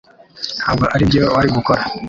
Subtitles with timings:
[0.59, 1.81] Ntabwo aribyo wari gukora